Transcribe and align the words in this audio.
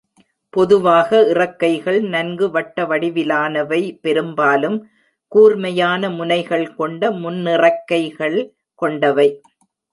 பொதுவாக 0.53 1.09
இறக்கைகள் 1.27 1.99
நன்கு 2.05 2.51
வட்ட 2.51 2.85
வடிவிலானவை 2.85 3.81
பெரும்பாலும் 4.01 4.79
கூர்மையான 5.31 6.09
முனைகள் 6.09 6.67
கொண்ட 6.75 7.11
முன்னிறக்கைகள் 7.11 8.39
கொண்டவை. 8.81 9.29